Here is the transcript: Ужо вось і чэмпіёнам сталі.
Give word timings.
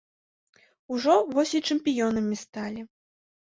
Ужо 0.95 1.13
вось 1.35 1.53
і 1.61 1.63
чэмпіёнам 1.69 2.27
сталі. 2.43 2.81